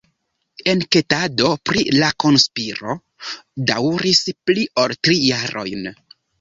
[0.71, 2.97] Enketado pri la konspiro
[3.71, 5.89] daŭris pli ol tri jarojn.